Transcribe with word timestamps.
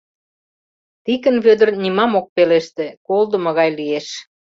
Тикын 1.03 1.35
Вӧдыр 1.45 1.69
нимам 1.83 2.11
ок 2.19 2.27
пелеште, 2.35 2.85
колдымо 3.07 3.51
гай 3.59 3.69
лиеш. 3.79 4.07